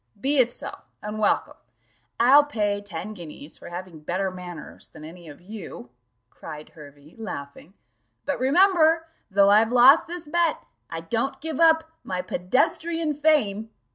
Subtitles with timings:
[0.19, 1.57] "Be it so, and welcome;
[2.19, 5.91] I'll pay ten guineas for having better manners than any of you,"
[6.31, 7.75] cried Hervey, laughing;
[8.25, 13.69] "but remember, though I've lost this bet, I don't give up my pedestrian fame.